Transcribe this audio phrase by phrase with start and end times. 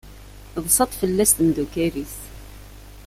[0.63, 2.15] Ḍsant fell-as temdukal-is.